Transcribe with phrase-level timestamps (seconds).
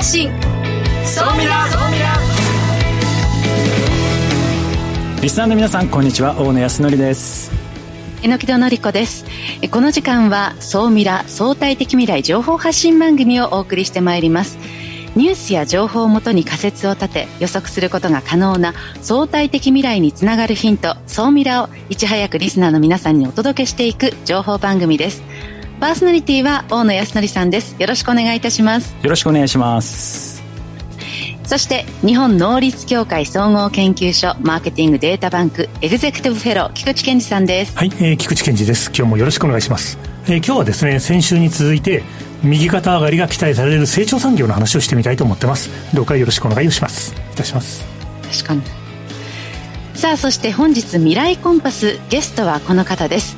[0.00, 0.30] 発信。
[1.04, 2.16] 総ミラ総ミラ
[5.20, 6.40] リスナーの皆さんこんにちは。
[6.40, 7.52] 大野康則です。
[8.22, 9.26] 榎木戸のり子です。
[9.70, 14.56] この時間は総ミラ相対的未来情報発信番組をお送りしてまいります。
[15.16, 18.72] ニュースや情報をもとに仮説を立て予測することが可能な
[19.02, 25.22] 相対的未来につながるヒント総ミラをいち早くリスナーの皆さんにお届けしていく情報番組です
[25.80, 27.74] パーソナリティは大野康則さんです。
[27.80, 28.94] よろしくお願いいたします。
[29.02, 30.42] よろしくお願いします。
[31.44, 37.76] そして日本能率協会総合研究所マーケティングデータバンクエグゼクティブフェロー菊池健二さんです。
[37.76, 38.92] はい、えー、菊池健二です。
[38.94, 42.02] 今日もよろしくお願いします、えー、今日はですね先週に続いて
[42.42, 45.70] 右肩上がりが期待される成長産業の話をしてみたいと思ってます。
[45.94, 47.14] どうかよろしくお願いをします。
[47.32, 47.86] いたします。
[48.30, 48.62] 確かに
[49.94, 53.36] さあそして本日未来コンパスゲストはこの方です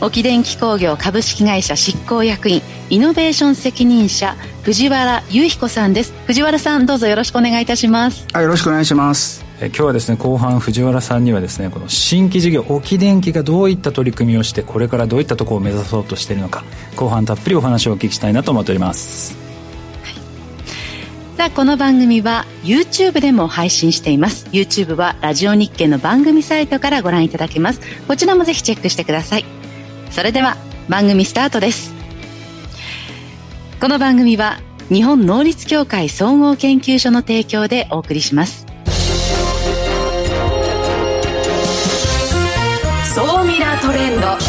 [0.00, 6.12] 沖電機工業株式会社執行役員イノベーション責任者藤原裕彦さんです。
[6.26, 8.26] 藤原さんどうぞよろしくお願いいたします。
[8.32, 9.44] はいよろしくお願いします。
[9.60, 19.36] え今日はですね後半藤原さんにはですねこの新規事業沖電機がどういった取り組みをしてこれからどういったところを目指そうとしているのか後半たっぷりお話をお聞きしたいなと思っております、
[20.04, 24.46] はい、さあこの番組は YouTube でも配信しています。
[24.52, 27.80] YouTube はラジオ日経の番組サイトからご覧いただけます。
[28.06, 29.57] こちらもぜひチェックしてください
[30.10, 30.56] それでは
[30.88, 31.92] 番組スタートです。
[33.80, 38.66] この番組は日本能率協会総合研究所の提供でお送りします。
[43.14, 44.47] 総ミラートレンド。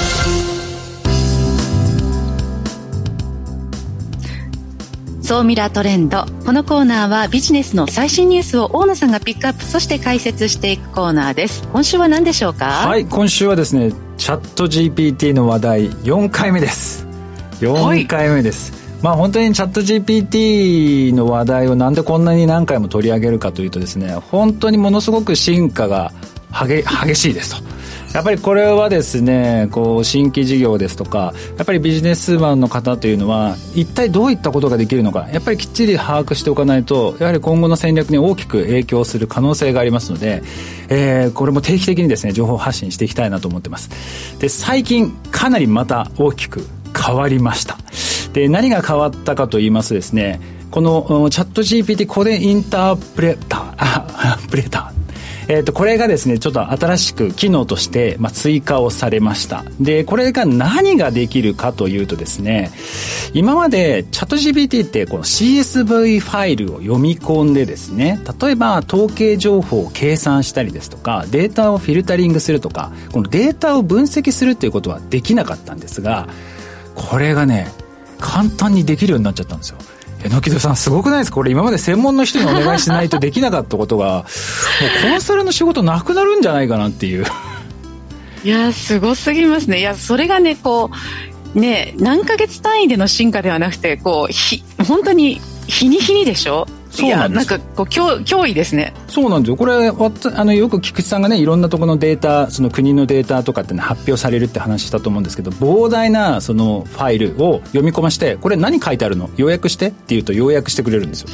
[5.29, 6.25] 総ミラートレンド。
[6.43, 9.63] このコーナーはビジネスの最新ニュースを大野さんがピックアップ。
[9.63, 11.67] そして解説していくコーナーです。
[11.71, 12.65] 今週は何でしょうか？
[12.65, 17.05] はい今週はですねチャット GPT の話題4回目です。
[17.59, 26.11] 4回目です、はい、まあ本当にチャット GPT の話題をなんでこんなに何回も取り上げるかというとですね本当にものすごく進化が
[26.51, 27.69] 激しいですと
[28.19, 40.43] やっぱりこれはですねこう新規事業ですとかやっぱりビジネスマンの方というのは一体どういったことができるのかやっぱりきっちり把握しておかないとやはり今後の戦略に大きく影響する可能性がありますので、
[40.89, 44.37] えー、これも定期的にですね情報発信していきたいなと思ってます。
[44.37, 47.77] で最近かなりまた大きく変わりました。
[48.33, 50.41] で何が変わったかと言いますとですね
[50.71, 54.69] このチャット GPT コデインタープレータープレー。
[54.69, 59.65] ターえー、とこれがですねちょっと新しく機能として、まあ、追加をされました。
[59.79, 62.71] でこれが何ができるかというとですね
[63.33, 76.29] 今までチャット GPT ってこの CSV ファイルを読み込んでですね例えば統計情報を計算したりですとかデータをフィルタリングするとかこのデータを分析するっていうことはできなかったんですが
[76.95, 77.67] これがね
[78.19, 79.77] 簡単にできるようになっちゃったんですよ。
[80.23, 81.35] 榎戸さんすごくないですか？
[81.35, 84.21] これ今まで専門の人にお願いしないとできなかったことがも
[85.05, 87.25] うコンサルの仕事なくなるんじゃないかなっていう。
[88.43, 89.79] いやすごすぎますね。
[89.79, 90.89] いやそれがねこ
[91.55, 96.67] うね何ヶ月単位での進化ではなくてこうひ本当に日に日にでしょ？
[96.99, 98.93] そうなんなんかこう脅脅威ですね。
[99.07, 99.57] そうなんですよ。
[99.57, 109.29] これあのよく菊池さんがねいろんなところのデータその国のデータとかって、ね、発表されるって話したと思うんですけど膨大なそのファイルを読み込ましてこれ何書いてあるの？
[109.37, 111.29] 要約してって言うと要約してくれるんですよ。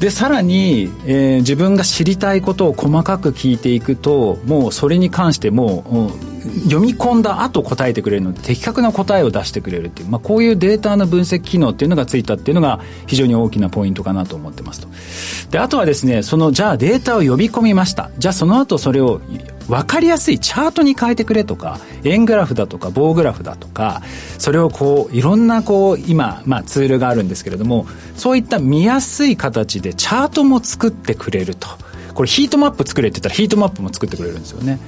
[0.00, 14.88] でさらに、えー、自分が知りたいことを細かく聞いていくともうそれに関しても読み込んだ後答えてくれるので的確な答えを出してくれるっていう、まあ、こういうデータの分析機能っていうのがついたっていうのが非常に大きなポイントかなと思ってますと。
[15.50, 18.10] であとはですねそのじゃあデータを呼び込みました。
[18.18, 19.20] じゃあその後それを
[19.68, 24.02] 分かりやすいチャートに変えてくれとか円グラフだとか棒グラフだとか
[24.38, 27.86] それをこういろんなこう今、まあ、ツールがあるんですけれども
[28.16, 31.68] そういった見やすい形でチャートも作ってくれると。
[32.14, 34.78] これヒートマップ作れって言ったらヒートマップも作ってくれるんですよね。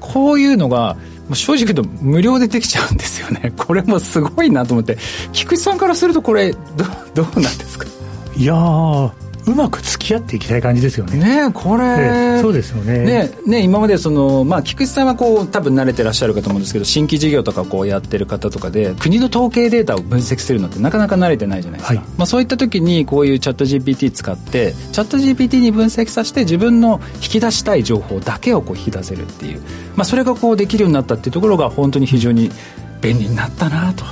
[0.00, 0.96] こういうのが
[1.34, 3.52] 正直言うと無料でできちゃうんですよね。
[3.58, 4.96] これもすごいなと思って。
[5.32, 6.58] 菊池さんからするとこれど
[7.14, 7.86] どうなんですか？
[8.36, 8.54] いや
[9.48, 11.46] うまく付き合っていきたい感じですよね。
[11.46, 12.98] ねこれ、そうですよね。
[12.98, 21.98] ねね今までそのまあ菊池さんはこう多分慣れてらっしゃるかと思うんですけど新規事業とかこうやってる方とかで国の統計データを分析するのってなかなか慣れてないじゃないですか。
[21.98, 29.62] はい、まあそういった時にこういうチャット GPT 使ってチャット GPT に分析させて自分の引き出したい情報だけをこう引き出せるっていう、
[29.96, 32.50] まあそれがこうできるようになったっていうところが本当に非常に
[33.00, 34.04] 便利になったなと。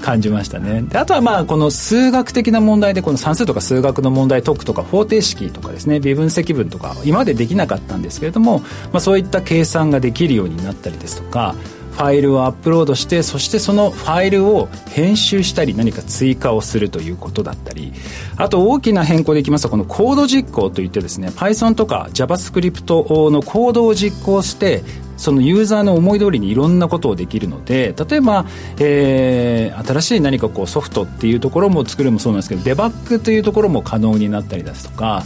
[0.00, 0.82] 感じましたね。
[0.82, 11.54] であとはまあこの数学的な問題でこの算数とか数学の問題解くとか方程式とかですね微分積分とか今までできなかったんですけれども、まあ、そういった計算ができるようになったりですとか
[11.92, 17.92] ファイルをアップロードしてそしてそのファイルを編集したり何か追加をするということだったり。
[18.40, 24.82] あと大きな変更でいきますとこのコード実行といってですね Python とか JavaScript のコードを実行して
[25.18, 28.46] そのユーザーの思い通りにいろんなことをできるので例えば、
[28.78, 35.24] えー、新しい何かこうソフトっていうところも作るもそうなんですけどデバッグというところも可能になったりですとか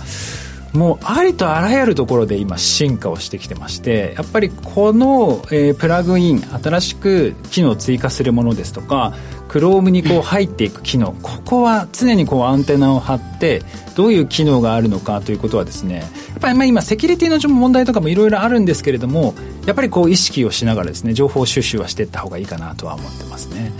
[0.74, 9.14] もうありとあらゆるところで今進化をしてきてましてやっぱりこの、えー、プラグイン新しく機能を追加するものですとか
[9.48, 13.62] Chrome にこう入っていく機能ここは常にこうアンテナを張って
[13.94, 16.06] どういう機能があるのかということはですねや
[16.36, 19.34] っぱりま今セキュリティの問題とかもいろいろあるんですけれども
[19.66, 23.70] やっぱりこう意識をしながらですね情報収集はしていった方がいいかなとは思ってますね。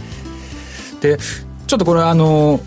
[1.01, 1.19] で
[1.67, 2.61] ちょっとこれあの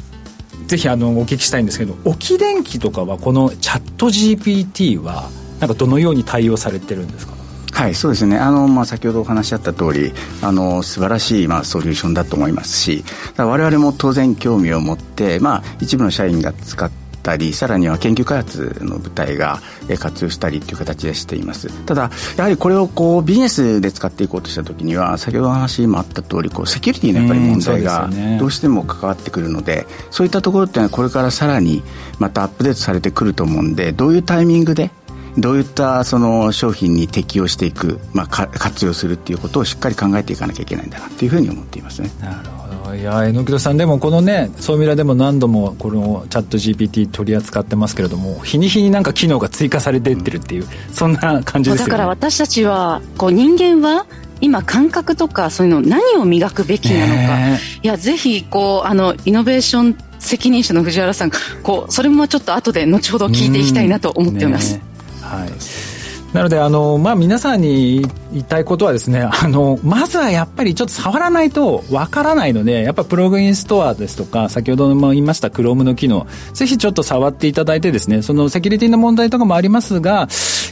[0.68, 5.30] ぜひあのお聞きしたいんですけど置き電気とかはこのチャット GPT は
[5.60, 7.34] なんかどのように対応されてるんですか？
[7.72, 8.38] はい、そうですね。
[8.38, 10.12] あの、まあ、先ほどお話しあった通り、
[10.42, 13.04] あの、素晴らしい、まあ、ソリューションだと思いますし、
[13.38, 19.59] 我々も当然興味を持って、まあ、一部の社員が使って、ったりさらには研究開発の部隊が
[20.00, 21.68] 活用したりという形でしています。
[21.85, 28.09] ただやはりこれをこうビジネスで使っていこうとした時には先ほどお話もあった通りこりセキュリティのやっぱり問題が
[28.39, 31.83] どうしても関わってくるのでそういったところっていうのはこれからさらに
[32.19, 34.89] またアップデートされてくると思うんでどういうタイミングで
[35.38, 42.09] どういったその商品に適用していく、まあ、活用するっていうことをしっかり考えていかなきゃいけないんだなというふうに思っていますね。
[42.19, 42.67] なるほど
[42.98, 51.92] いや榎戸さんでもこのね総ミラでも何度もこのチャット GPT 取り扱ってますけれども日に日になんか機能が追加されていってるっていうそんな感じですよね。
[51.92, 54.08] だから私たちはこう人間は
[54.42, 61.32] 今感覚とかそういうの何を磨くべきなのか、いやぜひこうあのイノベーション責任者の藤原さん
[61.64, 64.80] こうそれもちょっと後で後ほど聞いていきたいなと思っています、
[65.22, 65.97] はい
[66.33, 68.01] なので、あの、まあ、皆さんに
[68.31, 80.27] 言いたいことはですね、 あの、まずはやっぱりちょっと触らないとわからないので、やっぱプログインストアですとか、先ほども言いました Chrome の機能、ぜひちょっと触っていただいてですね、そのセキュリティの問題とかもありますが、や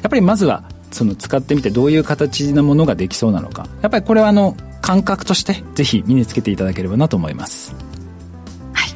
[0.08, 3.68] っぱりまずは、その使ってみてどういう形なものができそうなのか。
[3.82, 7.76] やっぱりこれはあの、感覚としてぜひ身につけていただければなと思います。
[8.74, 8.90] はい。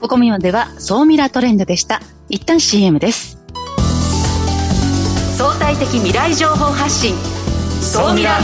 [0.00, 2.00] ここまでは、総ミラートレンドでした。
[2.28, 3.37] 一旦 CM です。
[5.68, 7.14] 対的未来情報発信。
[7.82, 8.38] 総ミラ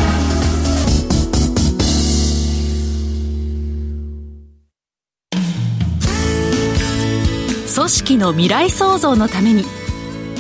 [7.75, 9.65] 組織の未来創造のために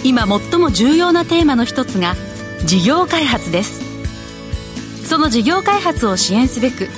[0.04, 2.16] 今最も重要なテーマの一つが
[2.66, 3.80] 事業開発です。
[5.06, 6.90] その事業開発を支援すべく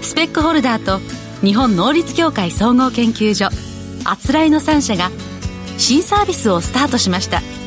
[0.00, 0.98] スペックホルダーと
[1.44, 3.48] 日本能率協会総合研究所
[4.06, 5.10] あつらいの3社が
[5.76, 7.42] 新サービスをスタートしました「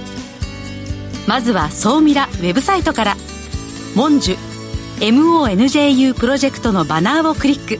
[1.29, 3.15] まずは総ミラウェブサイトから
[3.93, 4.37] 「モンジュ
[4.99, 7.79] MONJU プロジェクト」のバナーをクリック。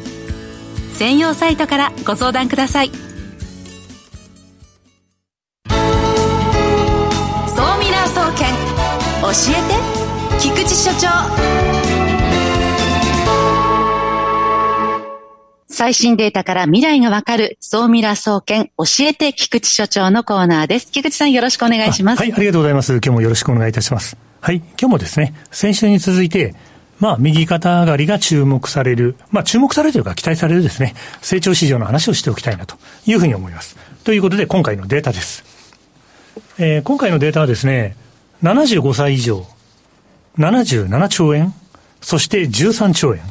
[0.94, 2.92] 専用サイトからご相談ください。
[5.68, 5.74] 総
[7.80, 8.54] ミラー総研
[9.24, 11.49] 教えて菊池所長。
[15.80, 20.92] 最新データから未来がわかる、総ミラ総研教えて菊池所長のコーナーです。
[20.92, 22.20] 菊池さんよろしくお願いします。
[22.20, 22.92] はい、ありがとうございます。
[22.96, 24.18] 今日もよろしくお願いいたします。
[24.42, 26.54] はい、今日もですね、先週に続いて、
[27.00, 33.78] まあ、右肩上がりが注目される、まあ、注目されるというか期待されるですね、成長市場の話をしておきたいなというふうに思います。
[34.04, 35.45] ということで、今回のデータです。
[36.57, 37.95] えー、今回のデータはですね、
[38.44, 39.45] 75歳以上、
[40.38, 41.54] 77兆円、
[42.02, 43.21] そして13兆円。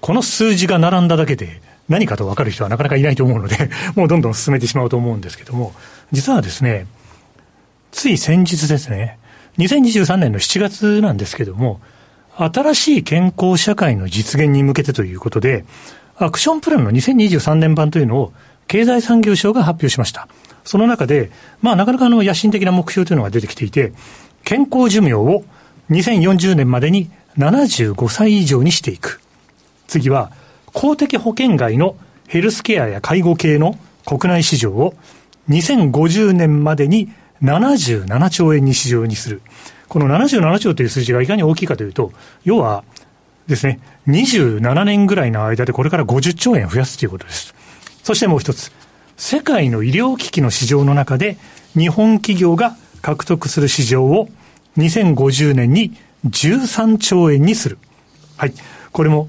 [0.00, 5.74] この数字が並んだだけで何かと分かる人はなかなかいないと思うので、 もうどんどん進めてしまうと思うんですけども、
[6.12, 6.86] 実はですね、
[7.90, 9.18] つい先日ですね、
[9.58, 11.80] 2023年の7月なんですけども、
[12.36, 15.64] 新しい健康社会の実現に向けてということで、
[16.16, 18.32] アクションプランの2023年版というのを
[18.68, 20.28] 経済産業省が発表しました。
[20.64, 21.30] その中で、
[21.60, 23.92] まあなかなかあの野心的な目標というのが出てきていて、
[24.44, 25.42] 健康寿命を
[25.90, 29.20] 2040年までに75歳以上にしていく。
[29.90, 30.30] 次は、
[30.72, 31.96] 公的保険外の
[32.28, 34.94] ヘルスケアや介護系の国内市場を
[35.48, 37.10] 2050年までに
[37.42, 39.42] 77兆円に市場にする。
[39.88, 42.12] この77兆という数字がいかに大きいかというと、
[42.44, 42.84] 要は
[43.48, 47.52] ですね、27年ぐらいの間でこれから50兆円増やすということです。
[48.04, 48.70] そしてもう一つ、
[49.16, 51.36] 世界の医療機器の市場の中で
[51.76, 54.28] 日本企業が獲得する市場を
[54.78, 57.78] 2050年に13兆円にする。
[58.36, 58.54] はい。
[58.92, 59.28] これも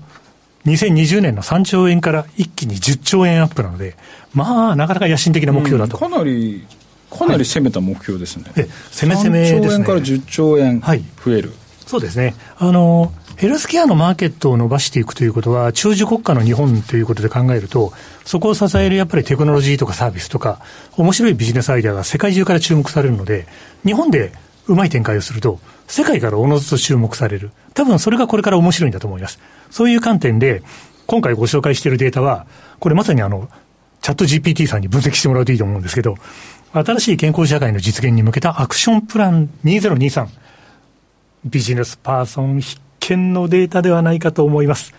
[0.65, 3.95] 2020年の3兆円から一気に10兆円アップなので、
[4.33, 5.97] まあ、なかなか野心的な目標だと。
[5.97, 6.65] うん、かなり、
[7.09, 8.51] かなり攻めた目標ですね。
[8.55, 9.59] はい、攻め攻めですね。
[9.59, 11.49] 3兆円から10兆円増える。
[11.49, 12.35] はいそうですね。
[12.57, 17.91] あの、ヘルスケアのマーケットを伸ばしていくということは、長寿国家の日本ということで考えると、
[18.23, 20.61] そこを支えるやっぱりテクノロジーとかサービスとか、
[20.95, 23.45] 面白いビジネスアイデアが世界中から注目されるので、
[23.83, 24.31] 日本で
[24.67, 25.59] うまい展開をすると、
[25.91, 27.51] 世界からおのずと注目される。
[27.74, 29.39] 多分それがこれから面白いんだと思います。
[29.69, 30.63] そういう観点で、
[31.05, 32.48] 今回ご紹介しているデータは、
[32.79, 33.50] これまさにあの、
[34.01, 36.15] チャット GPT さんに分析してもらうといいと思うんですけど、
[36.71, 40.27] 新しい健康社会の実現に向けたアクションプラン2023。
[41.43, 44.93] ビジネスパーソン必見のデータではないかと思います。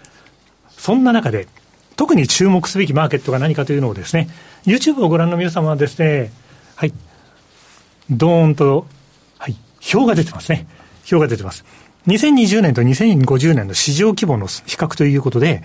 [0.77, 1.49] そんな中で、
[1.97, 4.29] 特に注目すべきマーケットが何かというのをですね、
[4.67, 6.31] YouTube をご覧の皆様はですね、
[6.77, 6.93] はい、
[8.11, 8.87] ドーンと、
[9.39, 9.57] はい、
[9.95, 10.67] 表が出てますね。
[11.11, 11.65] 表が出てます。
[12.07, 15.63] 2020年と2050年の市場規模の比較ということで、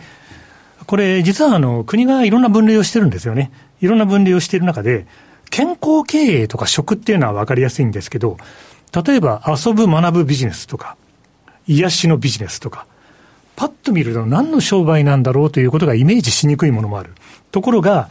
[0.86, 3.52] これ実はあの国がいろんな分類をしてるんですよね。
[3.82, 5.06] いろんな分類をしている中で、
[5.50, 8.38] 健康経営とか食っていうのは分かりやすいんですけど、
[9.06, 10.96] 例えば遊ぶ学ぶビジネスとか、
[11.68, 12.86] 癒しのビジネスとか、
[13.56, 17.14] パッと見ると何の商売なんだろうということがイメージしにくいものもある。
[17.52, 18.10] ところが、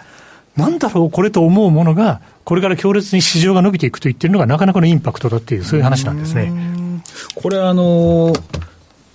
[0.57, 6.53] なんだろうこれと思うものが、これから強烈に市場が伸びていくと言ってるのがなかなかのインパクトだっていう、そういう話なんですね。
[7.35, 8.33] これあの、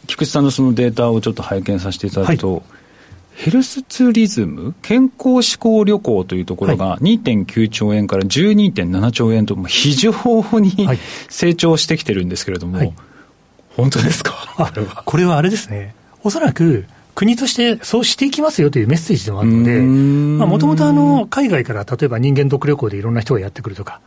[0.07, 2.63] 菊池さんのそのデータをちょっと拝見させていただくと、はい。
[3.33, 10.11] ヘルスツーリズム、健康志向旅行というところが2.9兆円から12.7兆円と、非常
[10.59, 10.75] に
[11.29, 12.93] 成長してきてるんですけれども、はい、
[13.77, 14.71] 本当ですか？
[15.05, 15.95] これはあれですね。
[16.23, 19.79] おそらく、国としてそうしていきますよというメッセージでもあるので、
[20.45, 24.01] もともとあの、海外から例えば人間ドック旅行でいろんな人がやってくるとか、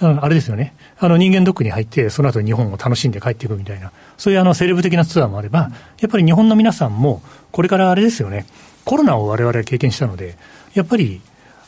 [0.00, 0.74] あれですよね。
[0.98, 8.46] あの人間ドックに入って、その後日本を楽しんで帰っていくみたいな、そういうあのセレブ的なツアーもあれば、やっぱり日本の皆さんも、これからあれですよね。
[8.84, 10.36] コロナを我々は経験したので、
[10.74, 11.20] やっぱり、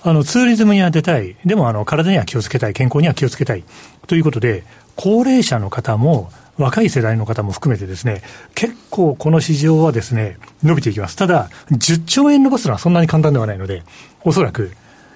[0.03, 1.37] あの、ツーリズムには出たい。
[1.45, 2.73] でも、あの、体には気をつけたい。
[2.73, 3.63] 健康には気をつけたい。
[4.09, 4.65] ということで、
[4.97, 8.23] 高齢者の方も、若い世代の方も含めてですね、
[8.55, 11.17] 結構この市場はですね、伸びていきます。
[11.17, 13.83] ただ、10兆円伸ばすのはそんなに簡単ではないので、
[14.23, 14.73] おそらく、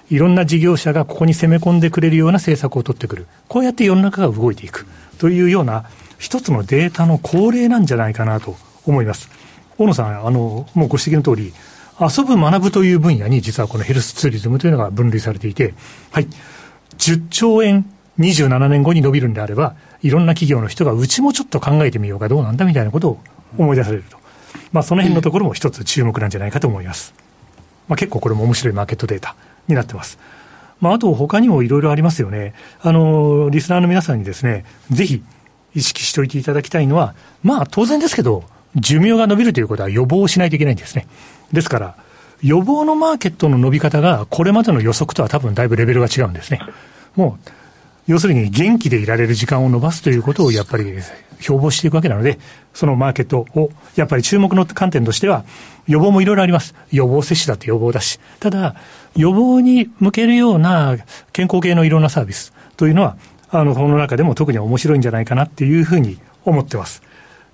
[0.09, 3.27] いろんな事業者がここに攻め込んでくれるような政策を取ってくる。
[3.47, 4.85] こうやって世の中が動いていく。
[5.17, 5.85] というような、
[6.17, 9.29] 一つのデータの恒例なんじゃないかなと思います。
[9.77, 11.53] 大野さん、あの、もうご指摘の通り、
[11.99, 15.73] 遊ぶ、学ぶという分野に、実はこのヘルスツーリズムというのが分類されていて、
[16.11, 16.27] はい、
[16.97, 17.85] 10兆円、
[18.19, 23.19] 27年後に伸びるんであれば、いろんな企業の人が、うちもちょっと考えてみようかどうなんだみたいなことを
[23.57, 24.17] 思い出されると。
[24.71, 27.13] まあ、その辺のところも一つ注目なんじゃないかと思います。
[27.87, 29.35] まあ、結構これも面白いマーケットデータ
[29.67, 30.19] になってます。
[30.79, 32.53] まあ、あと他にもいろいろありますよね。
[32.81, 35.23] あの、リスナーの皆さんにですね、ぜひ
[35.75, 38.43] 意識しておいていただきたいのは、まあ、当然ですけど、
[38.75, 41.07] 寿命が伸びるということは予防をしないといけないんですね。
[41.51, 41.95] ですから、
[42.43, 46.59] 予防のマーケットの伸び方が、これまでの予測とは多分だいぶレベルが違うんですね。
[47.15, 47.49] もう、
[48.07, 50.93] 要するに元気でいられる時間を伸ばすということをやっぱり
[51.39, 52.39] 標榜していくわけなので、
[52.73, 55.45] そのマーケットを、やっぱり注目の観点としては、
[55.87, 56.75] 予防もいろいろあります。
[56.91, 58.19] 予防接種だって予防だし。
[58.39, 58.75] ただ、
[59.15, 60.97] 予防に向けるような
[61.33, 63.17] 健康系のいろんなサービスというのは、
[63.49, 67.01] あの、この中でも特に面白いんじゃないかなっていうふうに思ってます。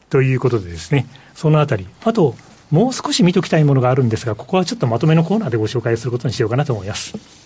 [0.10, 1.88] ということでですね、そのあたり。
[2.04, 2.36] あと、
[2.72, 7.43] もう少し見ときたいものがあるんですが、ここはちょっとまとめのコーナーでご紹介することにしようかなと思います。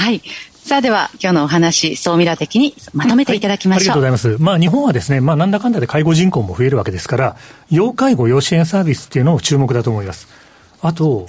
[0.00, 0.22] はい。
[0.54, 4.42] さあでは、今日のお話、総ミラ的にまとめていただきましょう、はい、ありがとうございます。
[4.42, 7.36] まあ日本はですね、まあなんだかんだで介護人口も増えるわけですから、
[7.70, 10.26] 要介護、要支援サービスっていうのを注目だと思います。
[10.80, 11.28] あと、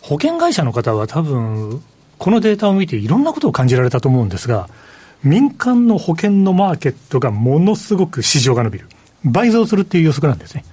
[0.00, 1.82] 保険会社の方は多分、
[2.16, 4.70] このデータを見ていろんなことを感じられたと思うんですが、
[5.22, 8.88] 民間の保険のマーケットがものすごく市場が伸びる。
[9.24, 10.64] 倍増するっていう予測なんですね。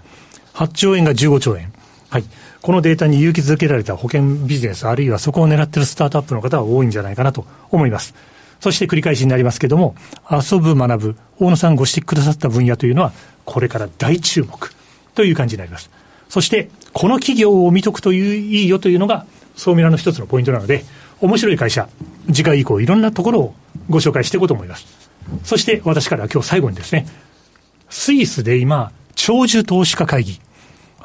[0.53, 1.73] 8兆円が15兆円。
[2.09, 2.23] はい。
[2.63, 8.15] このデータに勇気づけられた保険ビジネス、あるいはそこを狙っているスタートアップの方は多いんじゃないかなと思います。
[8.61, 9.95] そして繰り返しになりますけども、
[10.31, 13.11] 遊ぶ、学ぶ、大野さんご指摘くださった分野というのは、
[13.43, 14.73] これから大注目
[15.13, 15.91] という感じになります。
[16.29, 19.25] そして、この企業を見とくという、いいよというのが、
[19.57, 20.85] 総ミラの一つのポイントなので、
[21.19, 21.89] 面白い会社、
[22.27, 23.55] 次回以降いろんなところを
[23.89, 24.85] ご紹介していこうと思います。
[25.43, 27.07] そして私から今日最後にですね、
[27.89, 30.39] スイスで今、長寿投資家会議。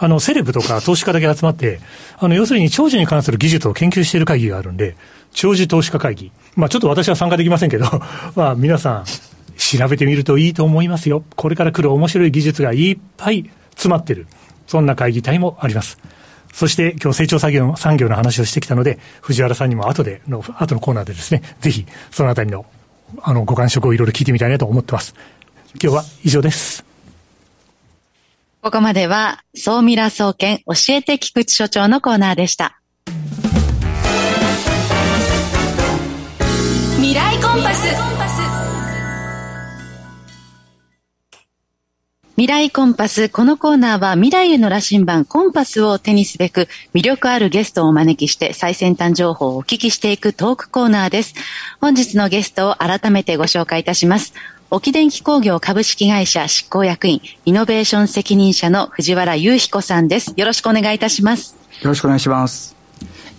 [0.01, 1.81] あの、セレブとか投資家だけ集まって、
[2.19, 4.97] あの、要するに長寿に関する技術を研究している会議があるんで、
[5.33, 6.31] 長寿投資家会議。
[6.55, 7.87] まあちょっと私は参加できませんけど、
[8.37, 9.05] まあ皆さん、
[9.57, 11.25] 調べてみるといいと思いますよ。
[11.35, 14.29] これから来る面白い技術がいっぱい詰まってる。
[14.69, 15.99] そんな会議体もあります。
[16.53, 22.67] そして今日成長作業の産業の話をしてきたので、藤原さんにも後での、後のコーナーでですね、ぜひそのあたりの、
[23.23, 25.15] あの、ご感触をいろいろ聞いてみたいなと思ってます。
[25.83, 26.88] 今日は以上です。
[28.61, 32.81] ここまでは、総ミラ総研教えて菊池所長のコーナーでした。
[36.97, 38.09] 未来コンパス。
[42.35, 43.29] 未来コンパス。
[43.29, 51.35] このコーナーは未来への羅針盤コンパスを手にすべく魅力あるゲストをお招きして最先端情報をお聞きしていくトークコーナーです。
[51.81, 54.35] 本日のゲストを改めてご紹介いたします。
[54.71, 60.35] 沖電機工業株式会社執行役員、イノベーション責任者の藤原裕彦さんです。
[60.37, 61.57] よろしくお願いいたします。
[61.81, 62.78] よろしくお願いします。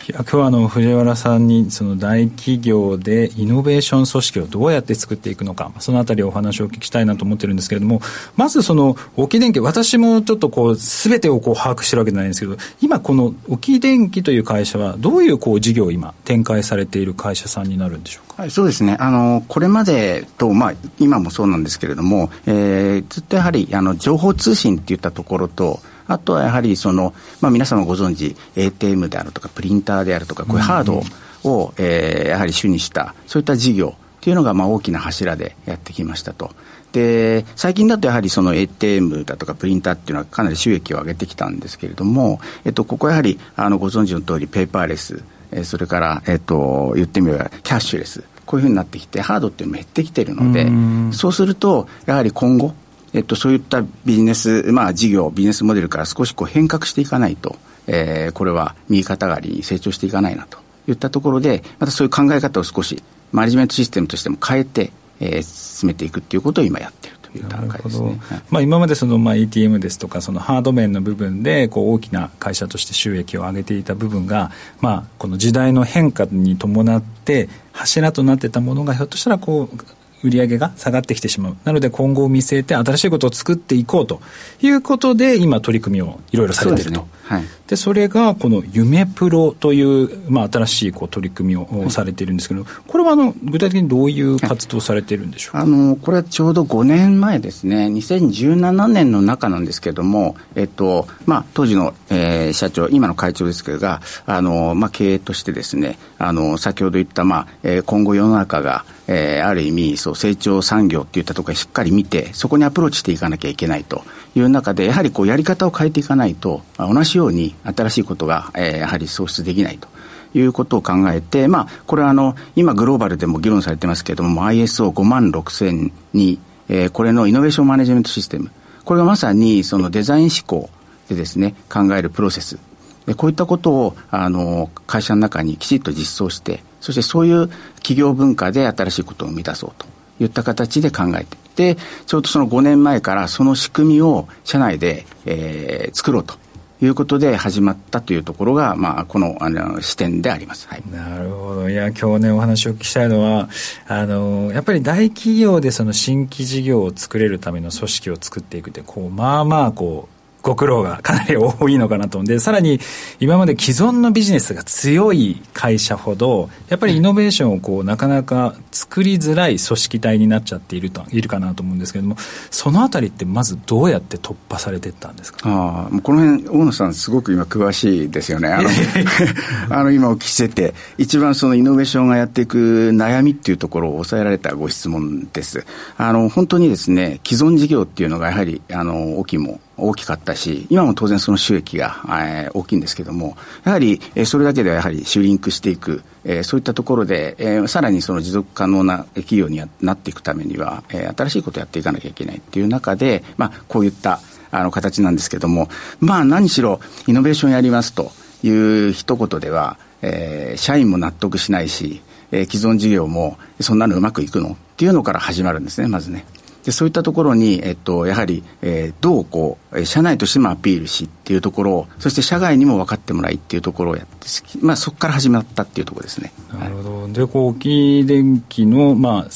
[0.08, 8.02] 今日はあの藤原さんにその大企業でイノベーション組織をどうやって作っていくのかそのあたりお話をお聞きしたいなと思ってるんですけれども
[8.36, 31.04] まずその沖電機私もちょっとこう全てをこう把握してるわけじゃないんですけど今この沖電機という会社はどういうこう事業を今展開されている会社さんになるんでしょうか、はい、そうですねあのこれまでと、まあ、今もそうなんですけれども、えー、ずっとやはりあの情報通信っていったところとあとはやはりその、まあ、皆様ご存知 ATM であるとかプリンターであるとかこういうハード
[31.44, 36.52] を、えー、やはり主にしたそういった事業というのがまあ大きな柱でやってきましたと。
[36.92, 52.74] で最近だとやはりその ATM だとかプリンターっていうのはかなり収益を上げてきたんですけれども、えっと、ここはやはりあのご存知の通りペーパーレス、えー、それから、えっと、言ってみればキャッシュレスこういうふうになってきてハードっていうのも減ってきてるのでそうするとやはり今後
[53.14, 63.02] えっと、そういったビジネス、まあ、事業、ビジネスモデルから少しこう変革していかないと、えー、これは右肩上がりに成長していかないなといったところで、またそういう考え方を少し、
[63.32, 67.20] マネジメントシステムとしても変えて、えー、進めていくっていうことを今やってる。
[67.32, 74.52] という段階ですね、まあ、今までそのまあ ATM ですとかそのハード面の部分でこう大きな会社として収益を上げていた部分が、
[74.82, 79.78] まあ、この時代の変化に伴って柱となってたものがひょっとしたらこう
[80.24, 81.58] 売り上げが下がってきてしまう。
[81.64, 84.22] なので今後を見据えて新しいことを作っていこうと
[84.62, 87.08] いうことで今取り組みをいろいろされていると。
[87.24, 97.86] はい、でそれがこの夢プロという、まあ、新しいこう取り組みをされているんですけど、これはあの具体的にどういう活動をされているんでしょうか、あのこれはちょうど5年前ですね。
[97.86, 114.04] 2017年の中なんですけれども、えっとまあ、当時の、えー、社長今の会長ですけどがあの、まあ、経営としてですねあの先ほど言った、まあえー、今後世の中がえー、ある意味そう成長産業っていったところしっかり見てそこにアプローチしていかなきゃいけないと
[114.36, 119.88] いう中でやはりこうやり方を変えていかないと同じように新しいことが、えー、やはり創出できないと。
[120.36, 128.52] いうことを考えて、まあ、これはあの、今グローバルでも議論されてますけれども、ISO5 万6000に、えー、これのイノベーションマネジメントシステム、
[128.86, 130.70] これがまさにそのデザイン思考
[131.08, 132.60] でですね、考えるプロセス。
[133.08, 139.86] でこういったことを、あの、会社の中にきちっと実装して、そしてそういう企業文化で新しいことを生み出そうと
[140.24, 141.38] いった形で考えて
[141.76, 146.36] でちょうどその5年前からその仕組みを社内で、えー、作ろうと
[146.82, 151.70] いうことで始まったというところが、まあ、このあの視点であります、はい、なるほど。
[151.70, 153.50] いや今日ねお話をお聞きしたいのは
[153.88, 162.80] あのやっぱり大企業でその新規事業を作れるための組織を作っていくってこうまあまあこうご苦労がかなり多いのかなと思うんで、さらに
[163.20, 172.16] 今まで既存のビジネスが強い会社ほど、やっぱりイノベーションをこうなかなか作りづらい組織体になっちゃっているといるかなと思うんですけれども、
[172.50, 175.40] そのあたりってまずどうやって突破されていったんですか？
[175.44, 178.48] ああ、この辺、大野さん、すごく今、詳しいですよね。
[178.50, 178.70] あの
[179.70, 185.66] あの今お聞きしてて、一番そのイノベーションがやっていく悩みっていうところを抑えられたご質問です。
[185.98, 204.20] あの本当にですね、既存事業っていうのがやはりあの大きいも大きかったし、今も当然その収益が、えー、大きいんですけども、やはり、えー、それだけではやはりシュリンクしていく、えー、そういったところで、えー、さらにその持続可能な企業になっていくためには、えー、新しいことをやっていかなきゃいけないっていう中で、まあ、こういった
[204.52, 208.12] あの形なんですけども、まあ何しろイノベーションやりますと
[208.44, 208.50] い
[208.90, 216.26] う一言では、えー、社員も納得しないし、えー、既存事業もそんなのうまくいくのっていうのから始まるんですね、まずね。
[216.70, 224.28] でそういったところに、えっと、やはり、えー、どうこう社内としてもアピールしっていうところをそして社外にも分かってもらいっていうところをやって、
[224.62, 226.32] まあ、そこから始まったっていうところですね。
[226.54, 229.28] なるほど、でこう沖電機の、まあ、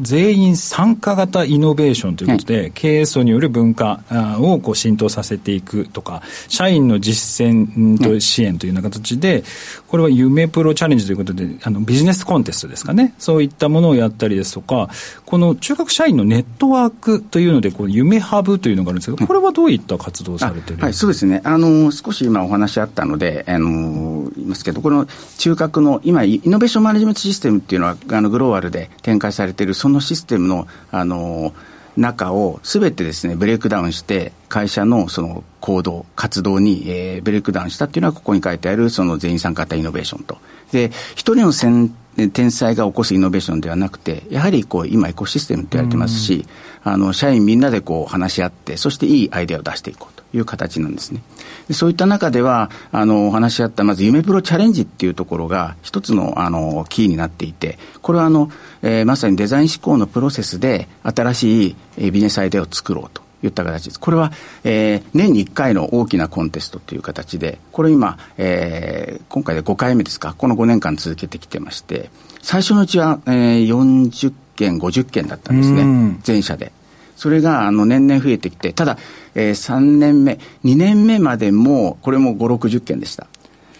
[0.00, 4.02] 全員参加型イノベーションということで、はい、経営層による文化
[4.40, 9.44] をこう浸透させていくとか社員の実践と支援というような形で、
[9.86, 13.14] これは夢プロチャレンジということであのビジネスコンテストですかね。
[13.18, 14.90] そういったものをやったりですとか
[15.26, 21.40] この中核社員のネットワークというのでこう夢ハブというのがあるんですけどこれはどういった活動をされてるはい、そうですね。
[21.44, 25.06] あの、少し今お話あったので、あの、言いますけど、この
[25.38, 31.52] 中核の、今、イノベーションマネジメントシステムっていうのは、あの、グローバルで展開されている、そのシステムの、あの、
[31.96, 40.38] 中をすべてですね、ブレイクダウンして、会社のその行動、活動に、えー、ブレイクダウンしたっていうのは、ここに書いてある、その全員参加型イノベーションと。
[40.72, 41.94] で、一人の
[42.32, 46.46] 天才が起こすイノベーションではなくて、やはりこう今エコシステムって言われてますし、
[46.84, 51.22] あの、社員みんなでこう話し合って、そしていいアイデアを出していこうという形なんですね。
[51.70, 58.50] そういった中では、あの、お話し合った、まず夢プロチャレンジっていうところが一つの、あの、キーになっていて、これはあの、
[58.82, 63.21] えー、まさにデザイン思考のプロセスで新しいビジネスアイデアを作ろうと。
[63.42, 64.00] いった形です。
[64.00, 64.32] これは、
[64.64, 72.10] えー、年に1回の大きなコンテストという形で、これ今、えー、今回で5回目ですか、この5年間続けてきてまして、
[72.42, 76.72] 最初のうちは、えー、40件、50件だったんですね、全社で。
[77.16, 78.98] それがあの年々増えてきて、ただ、
[79.34, 83.26] えー、3年目、2年目までも、これも5、60件でした。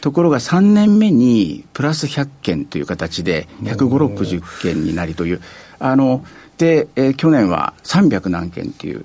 [0.01, 5.41] ところが3年目にプラス100件という形で、150、60件になりという、
[5.79, 6.25] あの、
[6.59, 9.05] で、えー、去年は300何件っていう、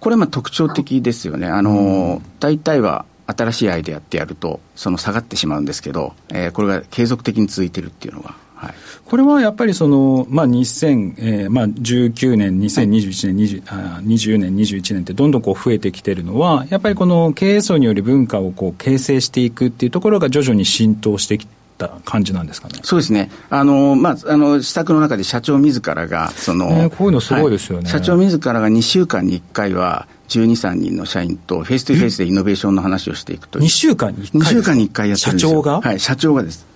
[0.00, 1.46] これまあ特徴的ですよね。
[1.46, 8.34] あの、大体は新しいアイデアってやると、その下がってしまうんですけど、えー、これが継続的に続いてるっていうのが。
[8.54, 8.74] はい、
[9.06, 22.80] これはやっぱりその、まあ、2019、えーまあ、19年、2021年、はい、20, 年、21年ってどんどんこう増えてきてるのは、やっぱりこの経営層による文化をこう形成していくっていうところが徐々に浸透してきて、った感じなんですかね。
[22.82, 23.30] そうですね。
[23.48, 33.64] あの、まあ、あの、施策の中で社長自らが、その、ね、こういうのすごいですよね、はい、社長自らが2週間に1回は、12、3人の社員と face to face でイノベーションの話をしていくという。
[33.64, 35.80] 2週間に1回 ?2 週間に1回やってるんです社長が？
[35.80, 36.66] はい、社長がです。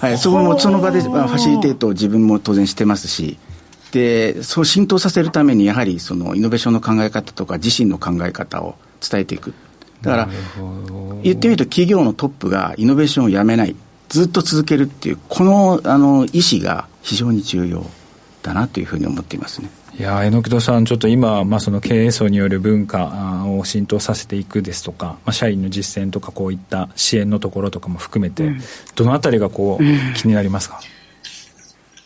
[0.00, 3.38] はい、そこもその場でファシリテートを自分も当然してますし、
[3.92, 9.54] で、そう浸透させるために、やはりそのイノベーションの考え方とか、自身の考え方を伝えていく。
[10.02, 10.28] だから、
[11.22, 13.74] 言ってみると企業のトップがイノベーションをやめない。
[14.08, 17.84] ずっと続けるっていう、このあの意思が非常に重要
[18.42, 19.70] だなというふうに思っていますね。
[19.98, 28.60] いや榎戸さん、ちょっと今、まあ、その経営層による文化を浸透させていくですとか、まあ、社員の実践とか、こういった支援のところとかも含めて、うん、
[28.94, 30.80] どのあたりがこう、うん、気になりますか？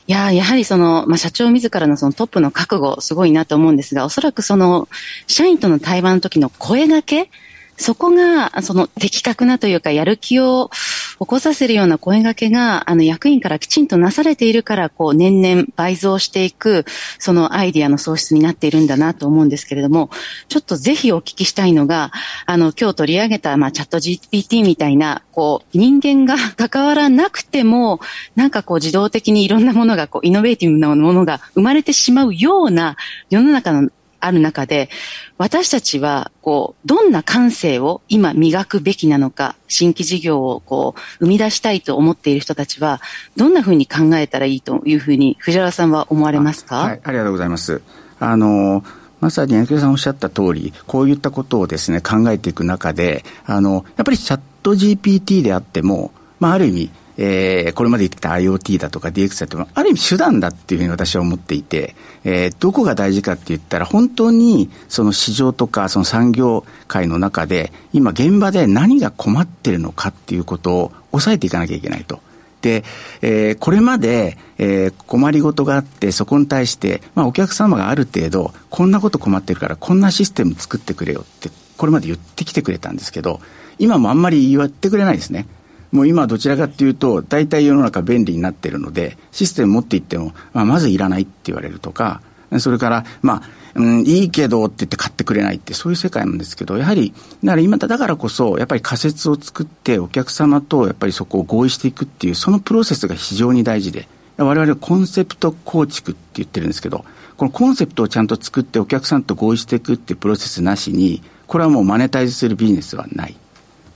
[0.09, 4.89] いややはりその、まあ、社長自らのそのトップの覚悟、すごいなと思うんですが、おそらくその、
[5.27, 7.31] 社員との対話の時の声がけ、
[7.77, 10.71] そこが、その的確なというか、やる気を
[11.19, 16.85] 起こさせるような声掛けが、あの、役員からきちんとなされているから、こう、年々倍増していく、
[17.19, 20.11] そのアイディアの創出になっているんだなと思うんですけれども、
[20.49, 22.13] ちょっとぜひお聞きしたいのが、
[22.47, 28.01] あの、今日取り上げた、まあ、チャット GPT みたいな、こう、人間が関わらなくても、
[28.37, 32.97] なんかこう、自動的にいろんなものが、こう、イノベーティブなものが生まれてしまうような
[33.31, 33.91] 世の中の
[34.25, 34.89] ある中で、
[35.37, 43.01] 私たちは、こう、どんな感性を今磨くべきなのか、新規事業をこう、生み出したいと思っている人たちは、
[43.37, 46.77] どんなふうに考えたらいいというふうに、藤原さんは思われますか？
[46.77, 47.83] はい、ありがとうございます。
[48.21, 48.85] あの、
[49.21, 61.95] まさに柳さんおっしゃった通り、こういったことをですね、考えていく中で、あの、やっぱりチャット GPT であっても、まあ、ある意味、えー、これまで言ってた IoT だとか DX だとか、ある意味手段だっていうふうに私は思っていて、
[62.25, 72.21] えー、どこが大事かって言ったら、本当にその市場とかその産業界の中で、今現場で何が困ってるのかっていうことを抑えていかなきゃいけないと。
[72.63, 72.85] で、
[73.21, 83.41] えー、これまで、えー、困りごとがあって、そこに対して、まあ、お客様がある程度、こんなこと困ってるから、こんなシステム作ってくれよって、これまで言ってきてくれたんですけど、
[83.79, 85.47] 今もあんまり言ってくれないですね。
[85.93, 92.23] もう今どちらかっていうと、大体世の中便利になっているので、システム持っていっても、まあ、まずいらないって言われるとか、
[92.59, 93.43] それから、まあ、
[93.75, 107.05] うん、いいけどって言って買ってくれないって、そういう世界なんですけど、やはり、だから今だからこそ、やっぱり仮説を作って、お客様とやっぱりそこを合意していくっていう、そのプロセスが非常に大事で、我々はコンセプト構築って言ってるんですけど、
[107.37, 113.37] このコンセプトをちゃんと作ってお客さんと合意していくっていうプロセスなしに、これはもうマネタイズするビジネスはない。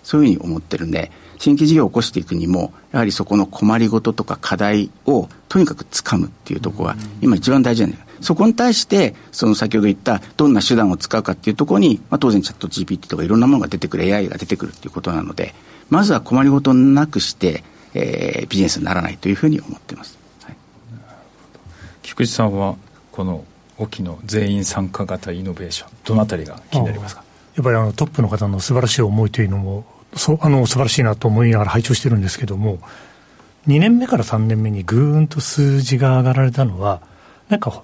[0.06, 8.04] そういうふうに思ってるんで、新規事業を起こしていくにも、やはりそこの困りごととか課題をとにかく掴むっていうところが、今一番大事なんだよ。
[8.20, 15.54] そこに対して、その先ほど言ったどんな手段を使うかっていうところに、まあ、当然チャット GPT とかいろんなものが出てくる AI が出てくるっていうことなので、
[15.90, 20.16] まずは困りごとなくして、えー、ビジネスにならないというふうに思っています。
[20.44, 20.56] はい、
[22.02, 22.76] 菊池さんは、
[23.10, 23.44] この
[23.76, 27.24] 沖の全員参加型イノベーション、どのあたりが気になりますか？
[27.56, 32.78] やっぱりあのトップの方の素晴らしい思いというのもそあの素晴らしいなと思いながら拝聴してるんですけども、
[33.66, 37.00] 2年目から3年目にぐーんと数字が上がられたのは、
[37.48, 37.82] なんか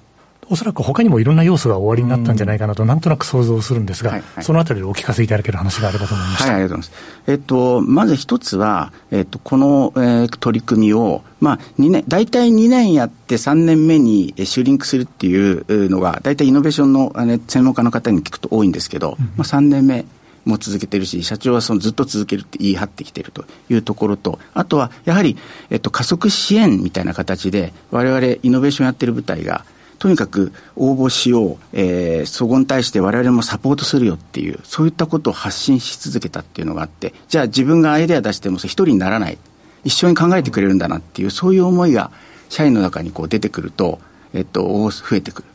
[0.52, 6.44] おそらく他にもいろんな要素が終わりになったんじゃないかなと、なんとなく想像するんですが、はいはい、そのあたりでお聞かせいただける話があればと思いました。
[6.44, 7.22] はい、ありがとうございます。
[7.26, 20.04] えっと、まず一つは、えっと、この、えー、取り組みを、まあ、2年、大体2年やって3年目にシューリンクするっていうのが、大体イノベーションの、ね、専門家の方に聞くと多いんですけど、うん、まあ、3年目。
[20.44, 25.36] も続けてるし、社長はそのずっと続けるって言い張ってきてるというところと、あとはやはり、
[25.70, 29.64] えっと、加速支援みたいな形で、我々イノベーションやってる部隊が、
[29.98, 39.38] とにかく応募しよう、えー、そこに対して我々もサポートするよっていう、そういったことを発信し続けたっていうのがあって、じゃあ自分がアイデア出しても一人にならない。
[39.84, 42.10] 一緒に考えてくれるんだなっていう、そういう思いが
[42.48, 44.00] 社員の中にこう出てくると、
[44.34, 45.48] えっと、増えてくるっ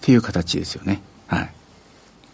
[0.00, 1.02] ていう形ですよね。
[1.26, 1.50] はい。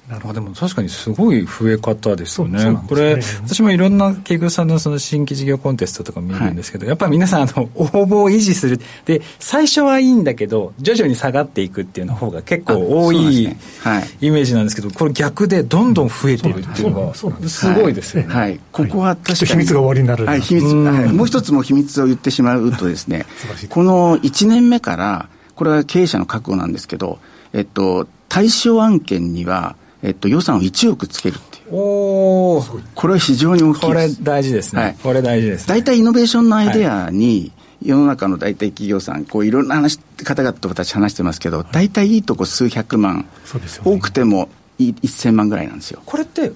[0.09, 2.63] なるほど、でも確かにすごい増え方ですよね。
[2.63, 8.79] ねこれ、私もいろんな企業さんのその新規事業コンテストとか見るんですけど、はい、やっぱり皆さん、あの、応募を維持する。
[9.07, 17.25] で、最初はいいんだけど、徐々に下がっていくっていうの方が結構多い、ねはい、イメージなんですけど、これ逆でどんどん増えているっていうのが、す
[17.73, 18.35] ごいですよね。
[18.35, 18.61] はい。
[18.73, 19.47] ここは確かに。
[19.47, 20.27] 秘密が終わりになる。
[20.27, 21.13] はい、秘密、はい。
[21.13, 23.25] もう一つも秘密を言ってしまうとですね、
[23.71, 27.19] この1年目から、これは経営者の覚悟なんですけど、
[27.55, 31.75] えっと、対象案件には、えっと、予算を1億つけるっていう。
[31.75, 32.63] お
[32.95, 34.83] これは非常に大きいこれ大事ですね。
[34.83, 35.67] はい、これ大事です、ね。
[35.67, 46.03] 大体イノベーションのアイデアに、世の中の大体企業さん、こういろんな話方々と私話してますけど、大体いいとこ数百万、そうですよね、多くても1000万ぐらいなんですよ。
[46.05, 46.53] これって、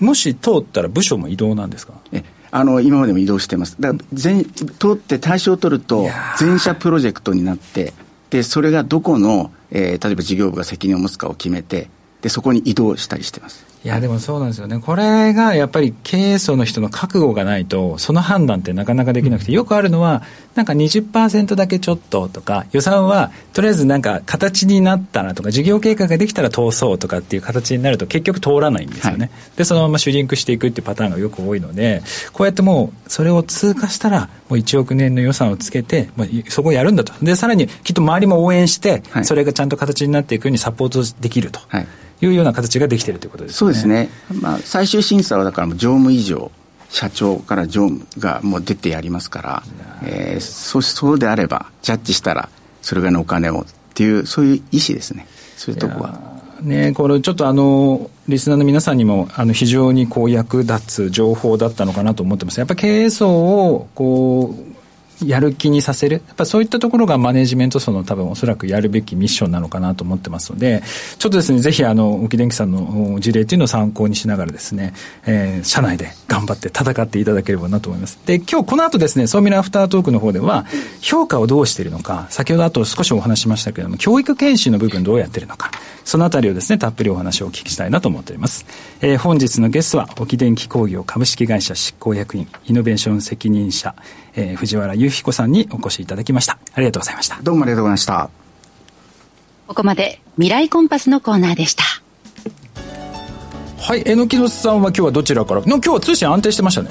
[0.00, 1.92] もし通ったら部署も移動なんですか？
[2.12, 3.76] えあの今までも移動してます。
[3.78, 7.92] だから全通って対象を取ると、全社プロジェクトになって、
[8.30, 11.90] で、それがどこの、えー、例えば事業部が責任を持つかを決めて、
[12.22, 13.68] でそこに移動したりしてます。
[13.84, 20.22] いやでもそうなんですよね、これがやっぱり経営層の人の覚悟がないと、その判断ってなかなかできなくて、よくあるのは、
[20.56, 32.02] なんか20%だけちょっととか、予算はとりあえずなんか形になったなとか、事業計画ができたら通そうとかっていう形になると、結局通らないんですよね、はい、でそのままシュリンクしていくっていうパターンがよく多いので、
[32.32, 41.60] こうやってもう、それを通過したら、もう1億年の予算をつけて、もうそこをやるんだと、でさらにきっと周りも応援して、それがちゃんと形になっていくようにサポートできると。
[41.68, 41.86] はい
[42.20, 43.56] いうような形ができているということですね。
[43.56, 44.08] そうですね。
[44.40, 46.50] まあ、最終審査はだから常務以上、
[46.90, 49.62] 社長から常務がもう出てやりますから、
[50.02, 52.48] えー、そそうであれば、ジャッジしたら、
[52.82, 55.26] それぐらいのお金をっていう、そういう意思ですね。
[55.56, 56.38] そういうとこは。
[56.62, 62.58] ね、これちょっとあの、リスナーの皆さんにも、あの、非常にこう役立つ情報だったのかなと思ってます。
[62.58, 64.77] やっぱり経営層を、こう、
[65.24, 66.22] やる気にさせる？
[66.26, 70.82] やっぱそういったところがマネジメント層の多分おそらくやるべきミッションなのかなと思ってますので、
[71.18, 74.94] ちょっとですね、ぜひあの、沖電機さんの事例っていうのを参考にしながらですね、
[75.26, 78.18] えー、社内で頑張って戦っていただければなと思います。
[78.26, 80.66] で、今日この後ですね、ソーミラアフタートークの方では、
[81.00, 85.70] 評価をどうしているのか、先ほどあと少しお話しましたけれども、教育研修の部分どうやってるのか、
[86.04, 88.64] そのあたりをですね、たっぷりお話をお聞きしたいなと思っております。
[89.00, 93.94] えー、本日のゲストは、沖電機工業株式会社執行役員、イノベーション責任者、
[94.34, 96.58] えー、藤原裕彦さんにお越しいただきました。
[96.74, 97.40] ありがとうございました。
[97.42, 98.30] どうもありがとうございました。
[99.68, 101.84] ここまで未来コンパスのコーナーでした。
[103.78, 105.60] はい、えのきのさんは今日はどちらから？
[105.60, 106.90] の今日は通信安定してましたね。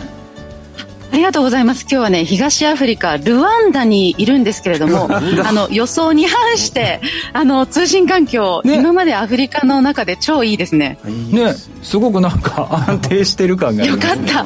[1.18, 1.82] ありがとうございます。
[1.82, 5.20] 今日はね、東アフリカ、ルワンダにいるんですけれども、 あ
[5.52, 7.02] の、予想に反して、
[7.34, 11.00] あの、通信環境、ね、今までアフリカの中で超いいですね。
[11.32, 14.44] ね、すごくなんか安定してる感がよかった。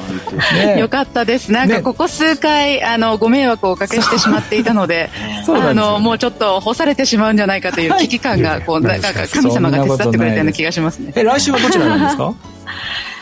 [0.55, 1.51] ね、 よかったです。
[1.51, 5.09] なんかここ数回、あの、ご迷惑をおかけしてしまっていたので、
[5.45, 11.11] であの、もうちょっと干されてしまうんじゃないかという危機感が、こう、なんか神様が手伝ってくれたような気がしますね。
[11.17, 12.33] え、来週はどちらなんですか？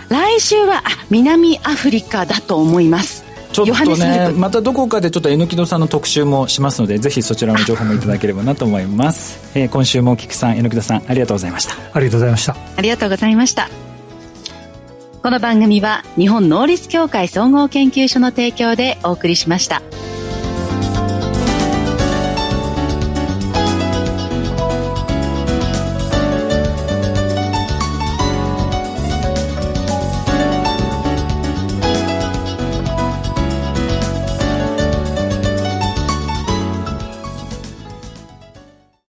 [0.09, 3.25] 来週は、あ、南アフリカだと思います。
[3.51, 11.73] ちょっとねまたどこかでちょっと榎戸さんの特集もしますのでぜひそちらの情報もいただければなと思います、えー、今週も菊さん榎戸さんありがとうございました。
[11.93, 12.55] ありがとうございました。
[12.77, 13.69] ありがとうございました。
[15.21, 19.81] この番組は日本能力協会総合研究所の提供でお送りしました。